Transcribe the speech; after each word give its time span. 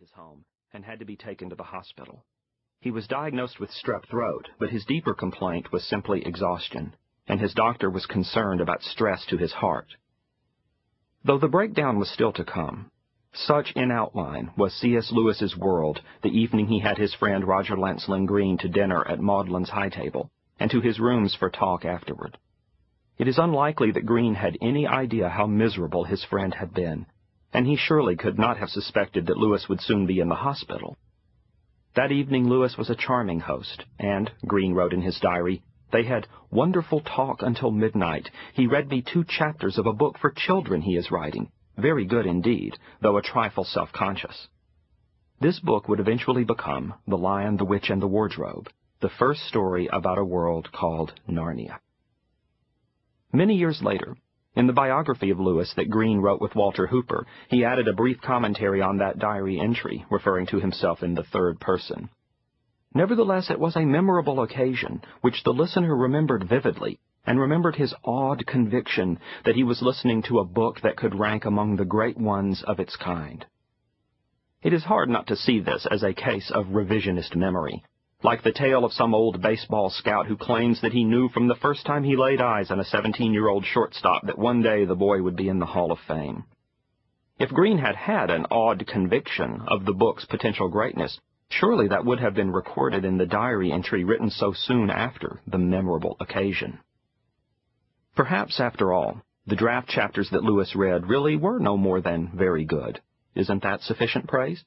his 0.00 0.10
home 0.12 0.42
and 0.72 0.82
had 0.82 0.98
to 0.98 1.04
be 1.04 1.14
taken 1.16 1.50
to 1.50 1.54
the 1.54 1.62
hospital. 1.62 2.24
He 2.80 2.90
was 2.90 3.06
diagnosed 3.06 3.60
with 3.60 3.68
strep 3.70 4.06
throat, 4.06 4.48
but 4.58 4.70
his 4.70 4.86
deeper 4.86 5.12
complaint 5.12 5.72
was 5.72 5.86
simply 5.86 6.24
exhaustion, 6.24 6.94
and 7.28 7.38
his 7.38 7.52
doctor 7.52 7.90
was 7.90 8.06
concerned 8.06 8.62
about 8.62 8.82
stress 8.82 9.26
to 9.26 9.36
his 9.36 9.52
heart. 9.52 9.88
Though 11.22 11.36
the 11.36 11.48
breakdown 11.48 11.98
was 11.98 12.08
still 12.08 12.32
to 12.32 12.44
come, 12.44 12.90
such 13.34 13.72
in 13.72 13.90
outline 13.90 14.52
was 14.56 14.72
C.S. 14.72 15.12
Lewis's 15.12 15.54
world 15.54 16.00
the 16.22 16.30
evening 16.30 16.68
he 16.68 16.78
had 16.78 16.96
his 16.96 17.12
friend 17.12 17.44
Roger 17.44 17.76
Lancelyn 17.76 18.24
Green 18.24 18.56
to 18.56 18.70
dinner 18.70 19.06
at 19.06 19.20
Magdalen's 19.20 19.68
high 19.68 19.90
table, 19.90 20.30
and 20.58 20.70
to 20.70 20.80
his 20.80 20.98
rooms 20.98 21.34
for 21.34 21.50
talk 21.50 21.84
afterward. 21.84 22.38
It 23.18 23.28
is 23.28 23.36
unlikely 23.36 23.90
that 23.90 24.06
Green 24.06 24.36
had 24.36 24.56
any 24.62 24.86
idea 24.86 25.28
how 25.28 25.46
miserable 25.46 26.04
his 26.04 26.24
friend 26.24 26.54
had 26.54 26.72
been, 26.72 27.04
and 27.52 27.66
he 27.66 27.76
surely 27.76 28.16
could 28.16 28.38
not 28.38 28.56
have 28.58 28.68
suspected 28.68 29.26
that 29.26 29.36
Lewis 29.36 29.68
would 29.68 29.80
soon 29.80 30.06
be 30.06 30.20
in 30.20 30.28
the 30.28 30.34
hospital. 30.34 30.96
That 31.96 32.12
evening 32.12 32.48
Lewis 32.48 32.76
was 32.78 32.88
a 32.88 32.94
charming 32.94 33.40
host, 33.40 33.84
and, 33.98 34.30
Green 34.46 34.74
wrote 34.74 34.92
in 34.92 35.02
his 35.02 35.18
diary, 35.20 35.62
they 35.92 36.04
had 36.04 36.28
wonderful 36.50 37.00
talk 37.00 37.42
until 37.42 37.72
midnight. 37.72 38.30
He 38.54 38.68
read 38.68 38.88
me 38.88 39.02
two 39.02 39.24
chapters 39.24 39.76
of 39.76 39.86
a 39.86 39.92
book 39.92 40.18
for 40.18 40.30
children 40.30 40.82
he 40.82 40.96
is 40.96 41.10
writing. 41.10 41.50
Very 41.76 42.04
good 42.04 42.26
indeed, 42.26 42.78
though 43.00 43.16
a 43.16 43.22
trifle 43.22 43.64
self-conscious. 43.64 44.48
This 45.40 45.58
book 45.58 45.88
would 45.88 45.98
eventually 45.98 46.44
become 46.44 46.94
The 47.08 47.16
Lion, 47.16 47.56
the 47.56 47.64
Witch, 47.64 47.90
and 47.90 48.00
the 48.00 48.06
Wardrobe, 48.06 48.68
the 49.00 49.08
first 49.08 49.40
story 49.48 49.88
about 49.90 50.18
a 50.18 50.24
world 50.24 50.70
called 50.70 51.12
Narnia. 51.28 51.78
Many 53.32 53.56
years 53.56 53.80
later, 53.82 54.16
in 54.56 54.66
the 54.66 54.72
biography 54.72 55.30
of 55.30 55.38
Lewis 55.38 55.72
that 55.76 55.90
Green 55.90 56.18
wrote 56.18 56.40
with 56.40 56.54
Walter 56.54 56.86
Hooper, 56.86 57.26
he 57.48 57.64
added 57.64 57.86
a 57.86 57.92
brief 57.92 58.20
commentary 58.20 58.82
on 58.82 58.98
that 58.98 59.18
diary 59.18 59.60
entry, 59.60 60.04
referring 60.10 60.46
to 60.46 60.58
himself 60.58 61.02
in 61.02 61.14
the 61.14 61.22
third 61.22 61.60
person. 61.60 62.10
Nevertheless, 62.92 63.50
it 63.50 63.60
was 63.60 63.76
a 63.76 63.84
memorable 63.84 64.42
occasion, 64.42 65.02
which 65.20 65.44
the 65.44 65.52
listener 65.52 65.94
remembered 65.94 66.48
vividly, 66.48 66.98
and 67.24 67.38
remembered 67.38 67.76
his 67.76 67.94
awed 68.02 68.44
conviction 68.46 69.18
that 69.44 69.54
he 69.54 69.62
was 69.62 69.82
listening 69.82 70.22
to 70.22 70.40
a 70.40 70.44
book 70.44 70.80
that 70.82 70.96
could 70.96 71.18
rank 71.18 71.44
among 71.44 71.76
the 71.76 71.84
great 71.84 72.18
ones 72.18 72.64
of 72.66 72.80
its 72.80 72.96
kind. 72.96 73.46
It 74.62 74.72
is 74.72 74.84
hard 74.84 75.08
not 75.08 75.28
to 75.28 75.36
see 75.36 75.60
this 75.60 75.86
as 75.90 76.02
a 76.02 76.12
case 76.12 76.50
of 76.50 76.66
revisionist 76.66 77.36
memory, 77.36 77.84
like 78.22 78.42
the 78.42 78.52
tale 78.52 78.84
of 78.84 78.92
some 78.92 79.14
old 79.14 79.40
baseball 79.40 79.90
scout 79.90 80.26
who 80.26 80.36
claims 80.36 80.80
that 80.82 80.92
he 80.92 81.04
knew 81.04 81.28
from 81.30 81.48
the 81.48 81.54
first 81.54 81.86
time 81.86 82.04
he 82.04 82.16
laid 82.16 82.40
eyes 82.40 82.70
on 82.70 82.78
a 82.78 82.84
17-year-old 82.84 83.64
shortstop 83.64 84.26
that 84.26 84.38
one 84.38 84.62
day 84.62 84.84
the 84.84 84.94
boy 84.94 85.22
would 85.22 85.36
be 85.36 85.48
in 85.48 85.58
the 85.58 85.66
Hall 85.66 85.90
of 85.90 85.98
Fame. 86.06 86.44
If 87.38 87.50
Green 87.50 87.78
had 87.78 87.96
had 87.96 88.30
an 88.30 88.46
odd 88.50 88.86
conviction 88.86 89.62
of 89.66 89.86
the 89.86 89.94
book's 89.94 90.26
potential 90.26 90.68
greatness, 90.68 91.18
surely 91.48 91.88
that 91.88 92.04
would 92.04 92.20
have 92.20 92.34
been 92.34 92.52
recorded 92.52 93.04
in 93.04 93.16
the 93.16 93.26
diary 93.26 93.72
entry 93.72 94.04
written 94.04 94.30
so 94.30 94.52
soon 94.52 94.90
after 94.90 95.40
the 95.46 95.58
memorable 95.58 96.16
occasion. 96.20 96.78
Perhaps, 98.14 98.60
after 98.60 98.92
all, 98.92 99.22
the 99.46 99.56
draft 99.56 99.88
chapters 99.88 100.28
that 100.30 100.44
Lewis 100.44 100.76
read 100.76 101.08
really 101.08 101.36
were 101.36 101.58
no 101.58 101.78
more 101.78 102.02
than 102.02 102.30
very 102.34 102.66
good. 102.66 103.00
Isn't 103.34 103.62
that 103.62 103.80
sufficient 103.80 104.28
praise? 104.28 104.62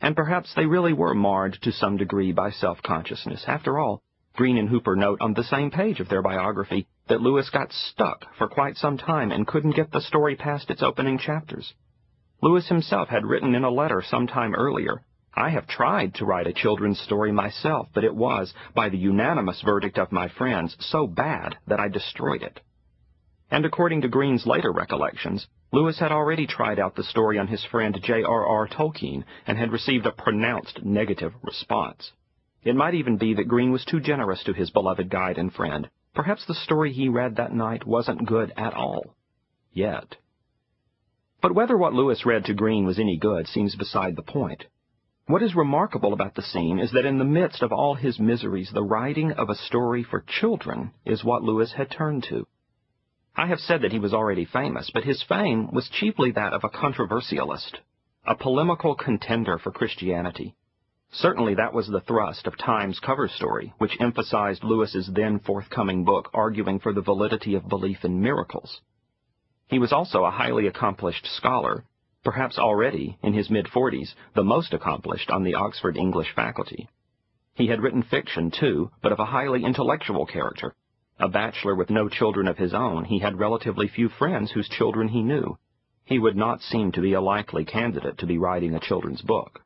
And 0.00 0.16
perhaps 0.16 0.54
they 0.54 0.66
really 0.66 0.92
were 0.92 1.14
marred 1.14 1.58
to 1.62 1.72
some 1.72 1.96
degree 1.96 2.32
by 2.32 2.50
self-consciousness. 2.50 3.44
After 3.46 3.78
all, 3.78 4.02
Green 4.34 4.56
and 4.56 4.68
Hooper 4.68 4.96
note 4.96 5.20
on 5.20 5.34
the 5.34 5.44
same 5.44 5.70
page 5.70 6.00
of 6.00 6.08
their 6.08 6.22
biography 6.22 6.86
that 7.08 7.20
Lewis 7.20 7.50
got 7.50 7.72
stuck 7.72 8.24
for 8.36 8.48
quite 8.48 8.76
some 8.76 8.96
time 8.96 9.32
and 9.32 9.46
couldn't 9.46 9.76
get 9.76 9.90
the 9.90 10.00
story 10.00 10.36
past 10.36 10.70
its 10.70 10.82
opening 10.82 11.18
chapters. 11.18 11.74
Lewis 12.40 12.68
himself 12.68 13.08
had 13.08 13.26
written 13.26 13.54
in 13.54 13.64
a 13.64 13.70
letter 13.70 14.00
some 14.00 14.26
time 14.26 14.54
earlier, 14.54 15.02
I 15.34 15.50
have 15.50 15.66
tried 15.66 16.14
to 16.14 16.24
write 16.24 16.46
a 16.46 16.52
children's 16.52 16.98
story 17.00 17.32
myself, 17.32 17.88
but 17.94 18.04
it 18.04 18.14
was, 18.14 18.52
by 18.74 18.88
the 18.88 18.98
unanimous 18.98 19.60
verdict 19.62 19.98
of 19.98 20.10
my 20.10 20.28
friends, 20.28 20.76
so 20.80 21.06
bad 21.06 21.56
that 21.66 21.78
I 21.78 21.88
destroyed 21.88 22.42
it. 22.42 22.60
And 23.50 23.64
according 23.64 24.02
to 24.02 24.08
Green's 24.08 24.46
later 24.46 24.72
recollections, 24.72 25.48
Lewis 25.72 25.98
had 25.98 26.12
already 26.12 26.46
tried 26.46 26.78
out 26.78 26.94
the 26.94 27.02
story 27.02 27.38
on 27.38 27.48
his 27.48 27.64
friend 27.64 27.98
J.R.R. 28.00 28.68
Tolkien 28.68 29.24
and 29.46 29.58
had 29.58 29.72
received 29.72 30.06
a 30.06 30.12
pronounced 30.12 30.84
negative 30.84 31.32
response. 31.42 32.12
It 32.62 32.76
might 32.76 32.94
even 32.94 33.16
be 33.16 33.34
that 33.34 33.48
Green 33.48 33.72
was 33.72 33.84
too 33.84 34.00
generous 34.00 34.44
to 34.44 34.52
his 34.52 34.70
beloved 34.70 35.10
guide 35.10 35.38
and 35.38 35.52
friend. 35.52 35.88
Perhaps 36.14 36.46
the 36.46 36.54
story 36.54 36.92
he 36.92 37.08
read 37.08 37.36
that 37.36 37.52
night 37.52 37.86
wasn't 37.86 38.26
good 38.26 38.52
at 38.56 38.74
all. 38.74 39.16
Yet. 39.72 40.16
But 41.40 41.54
whether 41.54 41.76
what 41.76 41.94
Lewis 41.94 42.26
read 42.26 42.44
to 42.44 42.54
Green 42.54 42.84
was 42.84 42.98
any 42.98 43.16
good 43.16 43.46
seems 43.46 43.74
beside 43.74 44.14
the 44.14 44.22
point. 44.22 44.66
What 45.26 45.42
is 45.42 45.54
remarkable 45.54 46.12
about 46.12 46.34
the 46.34 46.42
scene 46.42 46.78
is 46.78 46.92
that 46.92 47.06
in 47.06 47.18
the 47.18 47.24
midst 47.24 47.62
of 47.62 47.72
all 47.72 47.94
his 47.94 48.18
miseries, 48.18 48.70
the 48.72 48.82
writing 48.82 49.32
of 49.32 49.48
a 49.48 49.54
story 49.54 50.02
for 50.02 50.24
children 50.26 50.92
is 51.04 51.24
what 51.24 51.42
Lewis 51.42 51.72
had 51.72 51.90
turned 51.90 52.24
to. 52.24 52.46
I 53.36 53.46
have 53.46 53.60
said 53.60 53.82
that 53.82 53.92
he 53.92 53.98
was 53.98 54.12
already 54.12 54.44
famous, 54.44 54.90
but 54.92 55.04
his 55.04 55.22
fame 55.22 55.70
was 55.72 55.88
chiefly 55.88 56.30
that 56.32 56.52
of 56.52 56.64
a 56.64 56.68
controversialist, 56.68 57.78
a 58.26 58.34
polemical 58.34 58.94
contender 58.94 59.56
for 59.58 59.70
Christianity. 59.70 60.54
Certainly 61.12 61.54
that 61.54 61.72
was 61.72 61.88
the 61.88 62.00
thrust 62.00 62.46
of 62.46 62.56
Time's 62.56 63.00
cover 63.00 63.28
story, 63.28 63.72
which 63.78 63.96
emphasized 64.00 64.62
Lewis's 64.62 65.08
then 65.12 65.38
forthcoming 65.38 66.04
book 66.04 66.30
arguing 66.34 66.78
for 66.78 66.92
the 66.92 67.00
validity 67.02 67.54
of 67.54 67.68
belief 67.68 68.04
in 68.04 68.20
miracles. 68.20 68.80
He 69.68 69.78
was 69.78 69.92
also 69.92 70.24
a 70.24 70.30
highly 70.30 70.66
accomplished 70.66 71.26
scholar, 71.26 71.84
perhaps 72.22 72.58
already, 72.58 73.16
in 73.22 73.32
his 73.32 73.48
mid-forties, 73.48 74.14
the 74.34 74.44
most 74.44 74.72
accomplished 74.72 75.30
on 75.30 75.44
the 75.44 75.54
Oxford 75.54 75.96
English 75.96 76.32
faculty. 76.34 76.88
He 77.54 77.68
had 77.68 77.80
written 77.80 78.02
fiction, 78.02 78.50
too, 78.50 78.90
but 79.02 79.12
of 79.12 79.18
a 79.18 79.24
highly 79.24 79.64
intellectual 79.64 80.26
character, 80.26 80.74
a 81.20 81.28
bachelor 81.28 81.74
with 81.74 81.90
no 81.90 82.08
children 82.08 82.48
of 82.48 82.56
his 82.56 82.72
own, 82.72 83.04
he 83.04 83.18
had 83.18 83.38
relatively 83.38 83.86
few 83.86 84.08
friends 84.08 84.50
whose 84.50 84.68
children 84.68 85.08
he 85.08 85.22
knew. 85.22 85.58
He 86.04 86.18
would 86.18 86.36
not 86.36 86.62
seem 86.62 86.92
to 86.92 87.02
be 87.02 87.12
a 87.12 87.20
likely 87.20 87.64
candidate 87.64 88.16
to 88.18 88.26
be 88.26 88.38
writing 88.38 88.74
a 88.74 88.80
children's 88.80 89.20
book. 89.20 89.60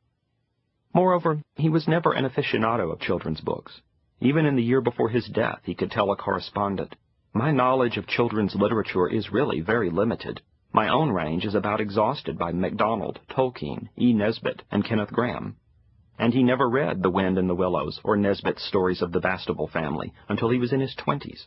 Moreover, 0.92 1.42
he 1.54 1.68
was 1.68 1.86
never 1.86 2.12
an 2.12 2.24
aficionado 2.24 2.90
of 2.92 3.00
children's 3.00 3.40
books. 3.40 3.80
Even 4.20 4.46
in 4.46 4.56
the 4.56 4.62
year 4.62 4.80
before 4.80 5.08
his 5.08 5.28
death, 5.28 5.60
he 5.62 5.74
could 5.74 5.92
tell 5.92 6.10
a 6.10 6.16
correspondent, 6.16 6.96
My 7.32 7.52
knowledge 7.52 7.96
of 7.96 8.06
children's 8.06 8.56
literature 8.56 9.08
is 9.08 9.32
really 9.32 9.60
very 9.60 9.90
limited. 9.90 10.40
My 10.72 10.88
own 10.88 11.10
range 11.10 11.44
is 11.44 11.54
about 11.54 11.80
exhausted 11.80 12.36
by 12.36 12.50
MacDonald, 12.50 13.20
Tolkien, 13.30 13.88
E. 13.96 14.12
Nesbit, 14.12 14.64
and 14.72 14.84
Kenneth 14.84 15.12
Grahame 15.12 15.54
and 16.18 16.32
he 16.32 16.42
never 16.42 16.68
read 16.68 17.02
The 17.02 17.10
Wind 17.10 17.38
in 17.38 17.48
the 17.48 17.54
Willows 17.54 18.00
or 18.04 18.16
Nesbit's 18.16 18.64
stories 18.64 19.02
of 19.02 19.12
the 19.12 19.20
Bastable 19.20 19.70
family 19.70 20.12
until 20.28 20.50
he 20.50 20.58
was 20.58 20.72
in 20.72 20.80
his 20.80 20.94
twenties. 20.94 21.46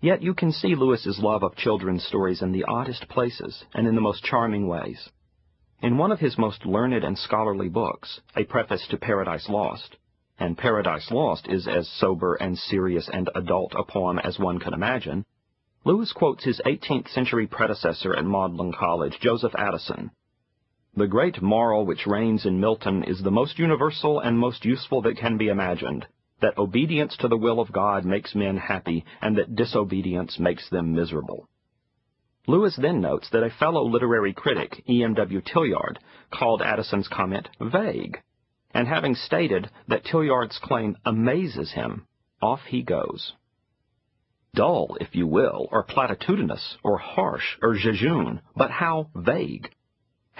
Yet 0.00 0.22
you 0.22 0.34
can 0.34 0.52
see 0.52 0.74
Lewis's 0.74 1.20
love 1.20 1.42
of 1.42 1.56
children's 1.56 2.04
stories 2.04 2.42
in 2.42 2.52
the 2.52 2.64
oddest 2.64 3.08
places 3.08 3.64
and 3.72 3.86
in 3.86 3.94
the 3.94 4.00
most 4.00 4.24
charming 4.24 4.66
ways. 4.66 5.08
In 5.80 5.96
one 5.96 6.12
of 6.12 6.20
his 6.20 6.36
most 6.36 6.66
learned 6.66 7.04
and 7.04 7.18
scholarly 7.18 7.68
books, 7.68 8.20
A 8.36 8.44
Preface 8.44 8.86
to 8.88 8.96
Paradise 8.96 9.48
Lost, 9.48 9.96
and 10.38 10.58
Paradise 10.58 11.10
Lost 11.10 11.46
is 11.48 11.68
as 11.68 11.88
sober 11.88 12.34
and 12.34 12.58
serious 12.58 13.08
and 13.12 13.30
adult 13.34 13.74
a 13.76 13.84
poem 13.84 14.18
as 14.18 14.38
one 14.38 14.58
can 14.58 14.74
imagine, 14.74 15.24
Lewis 15.84 16.12
quotes 16.12 16.44
his 16.44 16.60
18th 16.64 17.08
century 17.08 17.46
predecessor 17.46 18.14
at 18.14 18.24
Magdalen 18.24 18.72
College, 18.72 19.18
Joseph 19.20 19.54
Addison, 19.56 20.10
the 20.94 21.06
great 21.06 21.40
moral 21.40 21.86
which 21.86 22.06
reigns 22.06 22.44
in 22.44 22.60
Milton 22.60 23.02
is 23.04 23.22
the 23.22 23.30
most 23.30 23.58
universal 23.58 24.20
and 24.20 24.38
most 24.38 24.64
useful 24.64 25.00
that 25.00 25.16
can 25.16 25.38
be 25.38 25.48
imagined, 25.48 26.06
that 26.42 26.58
obedience 26.58 27.16
to 27.16 27.28
the 27.28 27.36
will 27.36 27.60
of 27.60 27.72
God 27.72 28.04
makes 28.04 28.34
men 28.34 28.58
happy, 28.58 29.04
and 29.22 29.38
that 29.38 29.56
disobedience 29.56 30.38
makes 30.38 30.68
them 30.68 30.94
miserable. 30.94 31.48
Lewis 32.46 32.76
then 32.76 33.00
notes 33.00 33.30
that 33.30 33.42
a 33.42 33.48
fellow 33.48 33.84
literary 33.84 34.34
critic, 34.34 34.82
E.M.W. 34.86 35.40
Tillyard, 35.40 35.96
called 36.30 36.60
Addison's 36.60 37.08
comment 37.08 37.48
vague, 37.60 38.20
and 38.74 38.86
having 38.86 39.14
stated 39.14 39.70
that 39.88 40.04
Tillyard's 40.04 40.58
claim 40.58 40.96
amazes 41.06 41.72
him, 41.72 42.06
off 42.42 42.60
he 42.66 42.82
goes. 42.82 43.32
Dull, 44.54 44.98
if 45.00 45.14
you 45.14 45.26
will, 45.26 45.68
or 45.70 45.84
platitudinous, 45.84 46.76
or 46.82 46.98
harsh, 46.98 47.56
or 47.62 47.74
jejune, 47.74 48.42
but 48.54 48.70
how 48.70 49.08
vague! 49.14 49.70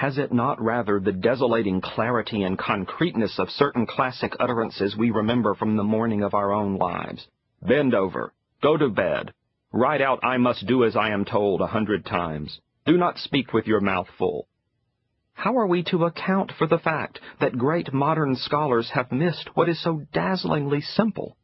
Has 0.02 0.18
it 0.18 0.32
not 0.32 0.60
rather 0.60 0.98
the 0.98 1.12
desolating 1.12 1.80
clarity 1.80 2.42
and 2.42 2.58
concreteness 2.58 3.38
of 3.38 3.48
certain 3.50 3.86
classic 3.86 4.34
utterances 4.40 4.96
we 4.96 5.12
remember 5.12 5.54
from 5.54 5.76
the 5.76 5.84
morning 5.84 6.24
of 6.24 6.34
our 6.34 6.50
own 6.50 6.74
lives? 6.74 7.28
Bend 7.64 7.94
over. 7.94 8.34
Go 8.60 8.76
to 8.76 8.88
bed. 8.88 9.32
Write 9.70 10.00
out 10.00 10.24
I 10.24 10.38
must 10.38 10.66
do 10.66 10.82
as 10.82 10.96
I 10.96 11.10
am 11.10 11.24
told 11.24 11.60
a 11.60 11.68
hundred 11.68 12.04
times. 12.04 12.60
Do 12.84 12.96
not 12.98 13.18
speak 13.18 13.52
with 13.52 13.68
your 13.68 13.80
mouth 13.80 14.08
full. 14.18 14.48
How 15.34 15.56
are 15.56 15.68
we 15.68 15.84
to 15.84 16.04
account 16.04 16.50
for 16.50 16.66
the 16.66 16.80
fact 16.80 17.20
that 17.38 17.56
great 17.56 17.92
modern 17.92 18.34
scholars 18.34 18.90
have 18.94 19.12
missed 19.12 19.50
what 19.54 19.68
is 19.68 19.80
so 19.80 20.04
dazzlingly 20.12 20.80
simple? 20.80 21.36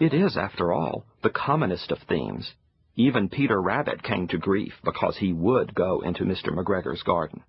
It 0.00 0.14
is, 0.14 0.34
after 0.34 0.72
all, 0.72 1.04
the 1.22 1.28
commonest 1.28 1.92
of 1.92 1.98
themes. 2.08 2.54
Even 2.96 3.28
Peter 3.28 3.60
Rabbit 3.60 4.02
came 4.02 4.28
to 4.28 4.38
grief 4.38 4.80
because 4.82 5.18
he 5.18 5.34
would 5.34 5.74
go 5.74 6.00
into 6.00 6.24
Mr. 6.24 6.48
McGregor's 6.56 7.02
garden. 7.02 7.42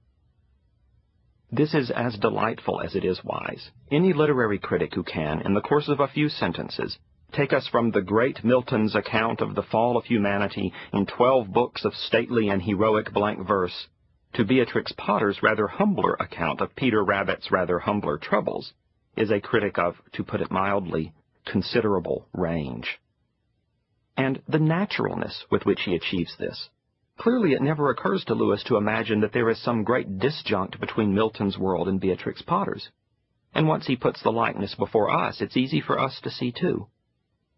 This 1.52 1.74
is 1.74 1.90
as 1.90 2.18
delightful 2.18 2.80
as 2.80 2.96
it 2.96 3.04
is 3.04 3.24
wise. 3.24 3.72
Any 3.92 4.14
literary 4.14 4.60
critic 4.60 4.94
who 4.94 5.04
can, 5.04 5.42
in 5.42 5.56
the 5.56 5.62
course 5.62 5.88
of 5.88 6.00
a 6.00 6.08
few 6.08 6.30
sentences, 6.30 7.00
take 7.32 7.54
us 7.54 7.68
from 7.68 7.90
the 7.90 8.02
great 8.02 8.44
Milton's 8.44 8.96
account 8.96 9.42
of 9.42 9.56
the 9.56 9.64
fall 9.64 9.98
of 9.98 10.06
humanity 10.06 10.72
in 10.94 11.08
twelve 11.08 11.52
books 11.52 11.86
of 11.86 11.96
stately 11.96 12.50
and 12.50 12.62
heroic 12.62 13.12
blank 13.14 13.48
verse, 13.48 13.88
to 14.34 14.46
Beatrix 14.46 14.92
Potter's 14.92 15.42
rather 15.42 15.68
humbler 15.68 16.14
account 16.20 16.62
of 16.62 16.76
Peter 16.76 17.04
Rabbit's 17.04 17.52
rather 17.52 17.80
humbler 17.80 18.20
troubles, 18.20 18.74
is 19.18 19.32
a 19.32 19.42
critic 19.42 19.80
of, 19.80 19.96
to 20.14 20.24
put 20.24 20.42
it 20.42 20.52
mildly, 20.52 21.14
considerable 21.46 22.28
range. 22.32 23.00
And 24.16 24.42
the 24.48 24.60
naturalness 24.60 25.46
with 25.50 25.66
which 25.66 25.82
he 25.82 25.96
achieves 25.96 26.36
this. 26.38 26.70
Clearly 27.20 27.52
it 27.52 27.62
never 27.62 27.90
occurs 27.90 28.24
to 28.26 28.34
Lewis 28.34 28.64
to 28.64 28.78
imagine 28.78 29.20
that 29.20 29.34
there 29.34 29.50
is 29.50 29.62
some 29.62 29.84
great 29.84 30.20
disjunct 30.20 30.80
between 30.80 31.14
Milton's 31.14 31.58
world 31.58 31.90
and 31.90 32.00
Beatrix 32.00 32.42
Potter's. 32.42 32.90
And 33.54 33.68
once 33.68 33.88
he 33.88 33.98
puts 33.98 34.24
the 34.24 34.32
likeness 34.32 34.74
before 34.76 35.12
us, 35.12 35.42
it's 35.42 35.58
easy 35.58 35.82
for 35.82 36.00
us 36.00 36.22
to 36.22 36.32
see 36.32 36.54
too. 36.54 36.88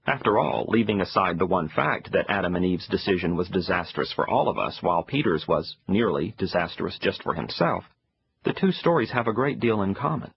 After 0.08 0.40
all, 0.40 0.66
leaving 0.68 1.00
aside 1.00 1.38
the 1.38 1.46
one 1.46 1.70
fact 1.70 2.12
that 2.12 2.26
Adam 2.28 2.56
and 2.56 2.66
Eve's 2.66 2.88
decision 2.88 3.36
was 3.36 3.50
disastrous 3.50 4.12
for 4.12 4.28
all 4.28 4.50
of 4.50 4.58
us, 4.58 4.82
while 4.82 5.04
Peter's 5.04 5.48
was 5.48 5.78
nearly 5.88 6.34
disastrous 6.40 6.98
just 6.98 7.22
for 7.22 7.36
himself, 7.36 7.84
the 8.44 8.54
two 8.54 8.72
stories 8.72 9.12
have 9.12 9.28
a 9.28 9.34
great 9.34 9.60
deal 9.60 9.84
in 9.84 9.94
common. 9.94 10.32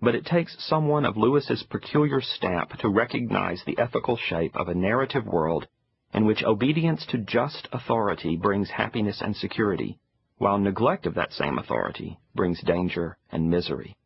But 0.00 0.14
it 0.14 0.24
takes 0.24 0.64
someone 0.64 1.04
of 1.04 1.16
Lewis's 1.16 1.64
peculiar 1.64 2.20
stamp 2.20 2.78
to 2.78 2.88
recognize 2.88 3.64
the 3.64 3.78
ethical 3.78 4.16
shape 4.16 4.54
of 4.54 4.68
a 4.68 4.74
narrative 4.74 5.26
world 5.26 5.66
in 6.12 6.26
which 6.26 6.44
obedience 6.44 7.06
to 7.06 7.18
just 7.18 7.68
authority 7.72 8.36
brings 8.36 8.70
happiness 8.70 9.20
and 9.20 9.34
security, 9.36 9.98
while 10.38 10.58
neglect 10.58 11.06
of 11.06 11.14
that 11.14 11.32
same 11.32 11.58
authority 11.58 12.18
brings 12.34 12.60
danger 12.62 13.16
and 13.30 13.48
misery. 13.48 13.96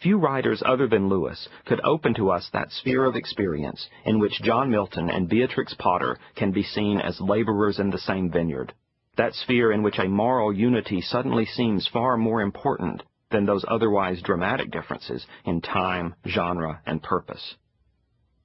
Few 0.00 0.18
writers 0.18 0.62
other 0.66 0.88
than 0.88 1.08
Lewis 1.08 1.48
could 1.64 1.80
open 1.84 2.14
to 2.14 2.30
us 2.30 2.50
that 2.52 2.72
sphere 2.72 3.04
of 3.04 3.14
experience 3.14 3.88
in 4.04 4.18
which 4.18 4.42
John 4.42 4.68
Milton 4.68 5.08
and 5.08 5.28
Beatrix 5.28 5.74
Potter 5.74 6.18
can 6.34 6.50
be 6.50 6.64
seen 6.64 7.00
as 7.00 7.20
laborers 7.20 7.78
in 7.78 7.90
the 7.90 7.98
same 7.98 8.28
vineyard, 8.28 8.74
that 9.16 9.34
sphere 9.34 9.70
in 9.70 9.82
which 9.82 10.00
a 10.00 10.08
moral 10.08 10.52
unity 10.52 11.00
suddenly 11.00 11.46
seems 11.46 11.86
far 11.86 12.16
more 12.16 12.40
important 12.40 13.02
than 13.30 13.46
those 13.46 13.64
otherwise 13.68 14.20
dramatic 14.22 14.72
differences 14.72 15.24
in 15.44 15.60
time, 15.60 16.14
genre, 16.26 16.80
and 16.84 17.02
purpose. 17.02 17.56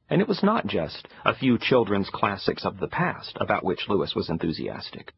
And 0.10 0.22
it 0.22 0.28
was 0.28 0.42
not 0.42 0.68
just 0.68 1.08
a 1.26 1.36
few 1.36 1.58
children's 1.58 2.10
classics 2.10 2.66
of 2.66 2.80
the 2.80 2.88
past 2.88 3.38
about 3.42 3.66
which 3.66 3.90
Lewis 3.90 4.16
was 4.16 4.30
enthusiastic. 4.30 5.14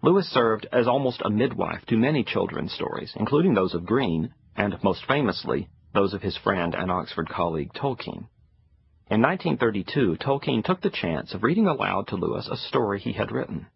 Lewis 0.00 0.28
served 0.28 0.66
as 0.70 0.86
almost 0.86 1.22
a 1.24 1.30
midwife 1.30 1.84
to 1.86 1.96
many 1.96 2.22
children's 2.22 2.72
stories, 2.72 3.12
including 3.16 3.54
those 3.54 3.74
of 3.74 3.84
Green, 3.84 4.32
and 4.54 4.78
most 4.84 5.04
famously, 5.06 5.68
those 5.92 6.14
of 6.14 6.22
his 6.22 6.36
friend 6.36 6.72
and 6.74 6.88
Oxford 6.88 7.28
colleague 7.28 7.72
Tolkien. 7.72 8.28
In 9.10 9.22
1932, 9.22 10.18
Tolkien 10.20 10.62
took 10.62 10.82
the 10.82 10.90
chance 10.90 11.34
of 11.34 11.42
reading 11.42 11.66
aloud 11.66 12.06
to 12.08 12.16
Lewis 12.16 12.46
a 12.46 12.56
story 12.56 13.00
he 13.00 13.14
had 13.14 13.32
written. 13.32 13.66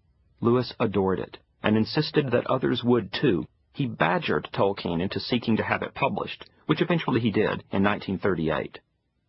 Lewis 0.40 0.74
adored 0.78 1.18
it, 1.18 1.38
and 1.62 1.76
insisted 1.76 2.30
that 2.30 2.46
others 2.46 2.84
would 2.84 3.12
too. 3.12 3.46
He 3.72 3.86
badgered 3.86 4.48
Tolkien 4.52 5.00
into 5.00 5.18
seeking 5.18 5.56
to 5.56 5.64
have 5.64 5.82
it 5.82 5.94
published, 5.94 6.48
which 6.66 6.82
eventually 6.82 7.20
he 7.20 7.32
did 7.32 7.64
in 7.72 7.82
1938. 7.82 8.78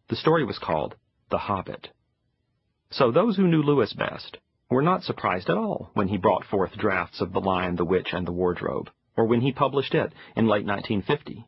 The 0.10 0.16
story 0.16 0.44
was 0.44 0.60
called 0.60 0.96
the 1.34 1.40
Hobbit. 1.40 1.90
So 2.92 3.10
those 3.10 3.38
who 3.38 3.48
knew 3.48 3.64
Lewis 3.64 3.92
best 3.94 4.38
were 4.70 4.84
not 4.84 5.02
surprised 5.02 5.50
at 5.50 5.58
all 5.58 5.90
when 5.96 6.10
he 6.10 6.18
brought 6.18 6.46
forth 6.46 6.78
drafts 6.78 7.22
of 7.22 7.34
The 7.34 7.42
Lion, 7.42 7.76
the 7.76 7.84
Witch, 7.84 8.10
and 8.14 8.28
the 8.28 8.32
Wardrobe, 8.32 8.92
or 9.18 9.26
when 9.26 9.42
he 9.42 9.52
published 9.52 9.96
it 9.96 10.14
in 10.36 10.46
late 10.46 10.64
1950. 10.64 11.48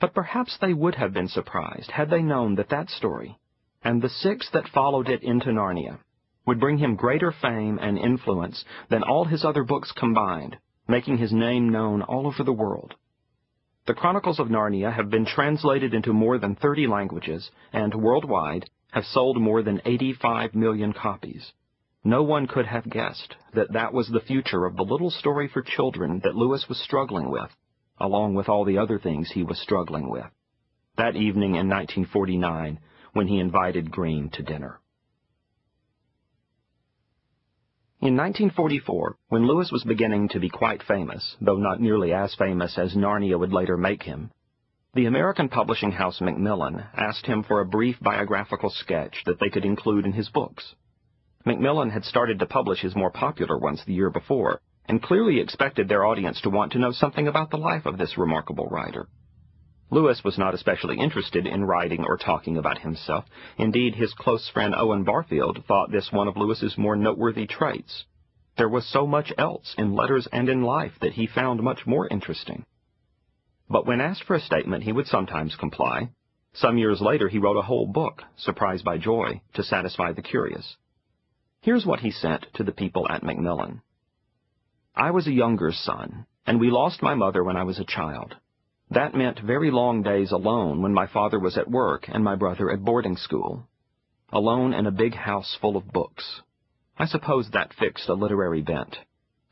But 0.00 0.12
perhaps 0.12 0.58
they 0.60 0.74
would 0.74 0.96
have 0.96 1.12
been 1.12 1.28
surprised 1.28 1.92
had 1.92 2.10
they 2.10 2.20
known 2.20 2.56
that 2.56 2.70
that 2.70 2.90
story, 2.90 3.38
and 3.84 4.02
the 4.02 4.08
six 4.08 4.50
that 4.50 4.66
followed 4.74 5.08
it 5.08 5.22
into 5.22 5.50
Narnia, 5.50 6.00
would 6.44 6.58
bring 6.58 6.78
him 6.78 6.96
greater 6.96 7.30
fame 7.30 7.78
and 7.80 7.96
influence 7.96 8.64
than 8.90 9.04
all 9.04 9.26
his 9.26 9.44
other 9.44 9.62
books 9.62 9.92
combined, 9.92 10.58
making 10.88 11.18
his 11.18 11.32
name 11.32 11.68
known 11.68 12.02
all 12.02 12.26
over 12.26 12.42
the 12.42 12.52
world. 12.52 12.96
The 13.86 13.94
Chronicles 13.94 14.40
of 14.40 14.48
Narnia 14.48 14.92
have 14.92 15.10
been 15.10 15.26
translated 15.26 15.94
into 15.94 16.12
more 16.12 16.38
than 16.38 16.56
30 16.56 16.88
languages, 16.88 17.52
and 17.72 17.94
worldwide, 17.94 18.68
have 18.92 19.04
sold 19.04 19.40
more 19.40 19.62
than 19.62 19.82
85 19.84 20.54
million 20.54 20.92
copies. 20.92 21.52
No 22.04 22.22
one 22.22 22.46
could 22.46 22.66
have 22.66 22.88
guessed 22.88 23.34
that 23.54 23.72
that 23.72 23.92
was 23.92 24.08
the 24.08 24.20
future 24.20 24.64
of 24.64 24.76
the 24.76 24.84
little 24.84 25.10
story 25.10 25.48
for 25.48 25.62
children 25.62 26.20
that 26.22 26.36
Lewis 26.36 26.66
was 26.68 26.80
struggling 26.80 27.30
with, 27.30 27.50
along 27.98 28.34
with 28.34 28.48
all 28.48 28.64
the 28.64 28.78
other 28.78 28.98
things 28.98 29.30
he 29.30 29.42
was 29.42 29.60
struggling 29.60 30.08
with. 30.08 30.26
That 30.96 31.16
evening 31.16 31.56
in 31.56 31.68
1949, 31.68 32.78
when 33.12 33.26
he 33.26 33.40
invited 33.40 33.90
Green 33.90 34.30
to 34.30 34.42
dinner. 34.42 34.80
In 38.00 38.14
1944, 38.14 39.16
when 39.28 39.46
Lewis 39.46 39.72
was 39.72 39.82
beginning 39.82 40.28
to 40.28 40.38
be 40.38 40.48
quite 40.48 40.82
famous, 40.82 41.36
though 41.40 41.56
not 41.56 41.80
nearly 41.80 42.12
as 42.12 42.34
famous 42.34 42.78
as 42.78 42.94
Narnia 42.94 43.38
would 43.38 43.52
later 43.52 43.76
make 43.76 44.02
him, 44.02 44.30
the 44.96 45.04
American 45.04 45.50
publishing 45.50 45.92
house 45.92 46.22
Macmillan 46.22 46.82
asked 46.96 47.26
him 47.26 47.42
for 47.42 47.60
a 47.60 47.66
brief 47.66 47.96
biographical 48.00 48.70
sketch 48.70 49.14
that 49.26 49.38
they 49.38 49.50
could 49.50 49.66
include 49.66 50.06
in 50.06 50.12
his 50.14 50.30
books. 50.30 50.74
Macmillan 51.44 51.90
had 51.90 52.02
started 52.02 52.38
to 52.38 52.46
publish 52.46 52.80
his 52.80 52.96
more 52.96 53.10
popular 53.10 53.58
ones 53.58 53.84
the 53.84 53.92
year 53.92 54.08
before, 54.08 54.58
and 54.86 55.02
clearly 55.02 55.38
expected 55.38 55.86
their 55.86 56.06
audience 56.06 56.40
to 56.40 56.48
want 56.48 56.72
to 56.72 56.78
know 56.78 56.92
something 56.92 57.28
about 57.28 57.50
the 57.50 57.58
life 57.58 57.84
of 57.84 57.98
this 57.98 58.16
remarkable 58.16 58.68
writer. 58.68 59.06
Lewis 59.90 60.24
was 60.24 60.38
not 60.38 60.54
especially 60.54 60.98
interested 60.98 61.46
in 61.46 61.66
writing 61.66 62.02
or 62.02 62.16
talking 62.16 62.56
about 62.56 62.78
himself. 62.78 63.26
Indeed, 63.58 63.96
his 63.96 64.14
close 64.14 64.48
friend 64.48 64.74
Owen 64.74 65.04
Barfield 65.04 65.62
thought 65.68 65.92
this 65.92 66.10
one 66.10 66.26
of 66.26 66.38
Lewis's 66.38 66.78
more 66.78 66.96
noteworthy 66.96 67.46
traits. 67.46 68.06
There 68.56 68.68
was 68.70 68.90
so 68.90 69.06
much 69.06 69.30
else 69.36 69.74
in 69.76 69.94
letters 69.94 70.26
and 70.32 70.48
in 70.48 70.62
life 70.62 70.92
that 71.02 71.12
he 71.12 71.26
found 71.26 71.62
much 71.62 71.86
more 71.86 72.08
interesting. 72.08 72.64
But 73.68 73.86
when 73.86 74.00
asked 74.00 74.24
for 74.24 74.34
a 74.34 74.40
statement, 74.40 74.84
he 74.84 74.92
would 74.92 75.06
sometimes 75.06 75.56
comply. 75.56 76.10
Some 76.52 76.78
years 76.78 77.00
later, 77.00 77.28
he 77.28 77.38
wrote 77.38 77.56
a 77.56 77.62
whole 77.62 77.86
book, 77.86 78.22
Surprised 78.36 78.84
by 78.84 78.98
Joy, 78.98 79.40
to 79.54 79.62
satisfy 79.62 80.12
the 80.12 80.22
curious. 80.22 80.76
Here's 81.60 81.84
what 81.84 82.00
he 82.00 82.10
sent 82.10 82.46
to 82.54 82.62
the 82.62 82.72
people 82.72 83.08
at 83.10 83.22
Macmillan. 83.22 83.82
I 84.94 85.10
was 85.10 85.26
a 85.26 85.32
younger 85.32 85.72
son, 85.72 86.26
and 86.46 86.60
we 86.60 86.70
lost 86.70 87.02
my 87.02 87.14
mother 87.14 87.42
when 87.42 87.56
I 87.56 87.64
was 87.64 87.78
a 87.78 87.84
child. 87.84 88.36
That 88.90 89.14
meant 89.14 89.40
very 89.40 89.72
long 89.72 90.02
days 90.02 90.30
alone 90.30 90.80
when 90.80 90.94
my 90.94 91.08
father 91.08 91.40
was 91.40 91.58
at 91.58 91.68
work 91.68 92.08
and 92.08 92.22
my 92.22 92.36
brother 92.36 92.70
at 92.70 92.84
boarding 92.84 93.16
school. 93.16 93.68
Alone 94.32 94.72
in 94.72 94.86
a 94.86 94.92
big 94.92 95.14
house 95.14 95.56
full 95.60 95.76
of 95.76 95.92
books. 95.92 96.40
I 96.96 97.06
suppose 97.06 97.50
that 97.50 97.74
fixed 97.74 98.08
a 98.08 98.14
literary 98.14 98.62
bent. 98.62 98.96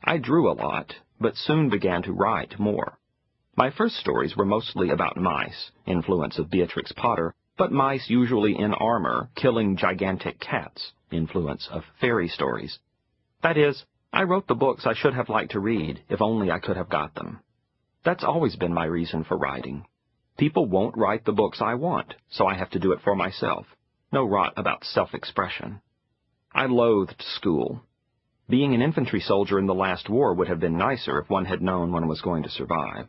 I 0.03 0.17
drew 0.17 0.49
a 0.49 0.53
lot, 0.53 0.95
but 1.19 1.35
soon 1.35 1.69
began 1.69 2.01
to 2.03 2.13
write 2.13 2.57
more. 2.57 2.97
My 3.57 3.69
first 3.69 3.95
stories 3.95 4.35
were 4.35 4.45
mostly 4.45 4.89
about 4.89 5.15
mice, 5.15 5.71
influence 5.85 6.37
of 6.37 6.49
Beatrix 6.49 6.91
Potter, 6.91 7.33
but 7.57 7.71
mice 7.71 8.09
usually 8.09 8.53
in 8.53 8.73
armor, 8.73 9.29
killing 9.33 9.77
gigantic 9.77 10.41
cats, 10.41 10.91
influence 11.09 11.69
of 11.71 11.85
fairy 12.01 12.27
stories. 12.27 12.79
That 13.43 13.55
is, 13.55 13.85
I 14.11 14.23
wrote 14.23 14.47
the 14.47 14.55
books 14.55 14.85
I 14.85 14.93
should 14.93 15.13
have 15.13 15.29
liked 15.29 15.51
to 15.51 15.61
read 15.61 16.03
if 16.09 16.21
only 16.21 16.51
I 16.51 16.59
could 16.59 16.75
have 16.75 16.89
got 16.89 17.15
them. 17.15 17.39
That's 18.03 18.25
always 18.25 18.57
been 18.57 18.73
my 18.73 18.83
reason 18.83 19.23
for 19.23 19.37
writing. 19.37 19.85
People 20.37 20.65
won't 20.65 20.97
write 20.97 21.23
the 21.23 21.31
books 21.31 21.61
I 21.61 21.75
want, 21.75 22.13
so 22.29 22.45
I 22.45 22.55
have 22.55 22.71
to 22.71 22.79
do 22.79 22.91
it 22.91 22.99
for 23.05 23.15
myself. 23.15 23.67
No 24.11 24.25
rot 24.25 24.51
about 24.57 24.83
self-expression. 24.83 25.79
I 26.53 26.65
loathed 26.65 27.21
school. 27.21 27.83
Being 28.49 28.75
an 28.75 28.81
infantry 28.81 29.21
soldier 29.21 29.59
in 29.59 29.65
the 29.65 29.73
last 29.73 30.09
war 30.09 30.33
would 30.33 30.49
have 30.49 30.59
been 30.59 30.77
nicer 30.77 31.19
if 31.21 31.29
one 31.29 31.45
had 31.45 31.61
known 31.61 31.93
one 31.93 32.09
was 32.09 32.19
going 32.19 32.43
to 32.43 32.49
survive. 32.49 33.07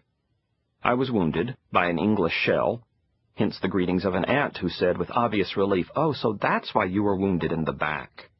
I 0.86 0.94
was 0.94 1.10
wounded 1.10 1.56
by 1.72 1.86
an 1.86 1.98
English 1.98 2.32
shell, 2.32 2.86
hence 3.34 3.58
the 3.58 3.66
greetings 3.66 4.04
of 4.04 4.14
an 4.14 4.24
aunt 4.24 4.58
who 4.58 4.68
said 4.68 4.96
with 4.96 5.10
obvious 5.10 5.56
relief, 5.56 5.90
Oh, 5.96 6.12
so 6.12 6.38
that's 6.40 6.76
why 6.76 6.84
you 6.84 7.02
were 7.02 7.16
wounded 7.16 7.50
in 7.50 7.64
the 7.64 7.72
back. 7.72 8.30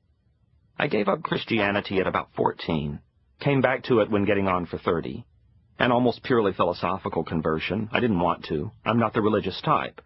I 0.78 0.86
gave 0.86 1.08
up 1.08 1.24
Christianity 1.24 1.98
at 1.98 2.06
about 2.06 2.28
14, 2.36 3.00
came 3.40 3.60
back 3.62 3.82
to 3.86 3.98
it 3.98 4.12
when 4.12 4.26
getting 4.26 4.46
on 4.46 4.64
for 4.66 4.78
30. 4.78 5.24
An 5.80 5.90
almost 5.90 6.22
purely 6.22 6.52
philosophical 6.52 7.24
conversion. 7.24 7.88
I 7.90 7.98
didn't 7.98 8.20
want 8.20 8.44
to. 8.44 8.70
I'm 8.84 9.00
not 9.00 9.12
the 9.12 9.22
religious 9.22 9.60
type. 9.60 10.00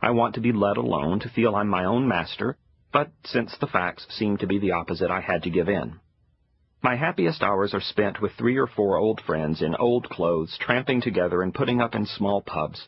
I 0.00 0.10
want 0.10 0.34
to 0.34 0.40
be 0.40 0.50
let 0.50 0.78
alone, 0.78 1.20
to 1.20 1.28
feel 1.28 1.54
I'm 1.54 1.68
my 1.68 1.84
own 1.84 2.08
master, 2.08 2.56
but 2.92 3.12
since 3.26 3.56
the 3.58 3.68
facts 3.68 4.08
seemed 4.10 4.40
to 4.40 4.48
be 4.48 4.58
the 4.58 4.72
opposite, 4.72 5.12
I 5.12 5.20
had 5.20 5.44
to 5.44 5.50
give 5.50 5.68
in. 5.68 6.00
My 6.86 6.94
happiest 6.94 7.42
hours 7.42 7.74
are 7.74 7.80
spent 7.80 8.22
with 8.22 8.30
three 8.38 8.56
or 8.56 8.68
four 8.68 8.96
old 8.96 9.20
friends 9.22 9.60
in 9.60 9.74
old 9.74 10.08
clothes, 10.08 10.56
tramping 10.60 11.00
together 11.00 11.42
and 11.42 11.52
putting 11.52 11.80
up 11.80 11.96
in 11.96 12.06
small 12.06 12.42
pubs, 12.42 12.86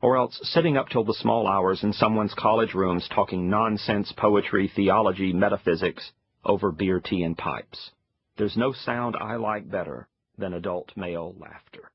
or 0.00 0.16
else 0.16 0.38
sitting 0.44 0.76
up 0.76 0.88
till 0.88 1.02
the 1.02 1.14
small 1.14 1.48
hours 1.48 1.82
in 1.82 1.92
someone's 1.92 2.32
college 2.34 2.74
rooms 2.74 3.08
talking 3.12 3.50
nonsense, 3.50 4.12
poetry, 4.16 4.68
theology, 4.68 5.32
metaphysics, 5.32 6.12
over 6.44 6.70
beer, 6.70 7.00
tea, 7.00 7.24
and 7.24 7.36
pipes. 7.36 7.90
There's 8.38 8.56
no 8.56 8.72
sound 8.72 9.16
I 9.20 9.34
like 9.34 9.68
better 9.68 10.06
than 10.38 10.54
adult 10.54 10.96
male 10.96 11.34
laughter. 11.36 11.90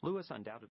Lewis 0.00 0.28
undoubtedly 0.30 0.68